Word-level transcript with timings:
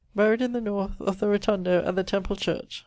Buried 0.15 0.41
in 0.41 0.51
the 0.51 0.59
north 0.61 0.99
of 0.99 1.19
the 1.19 1.27
rotundo 1.27 1.83
at 1.85 1.95
the 1.95 2.03
Temple 2.03 2.35
Church. 2.35 2.79